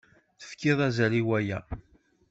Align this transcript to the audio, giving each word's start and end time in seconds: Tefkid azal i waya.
Tefkid 0.39 0.79
azal 0.87 1.13
i 1.19 1.21
waya. 1.27 1.59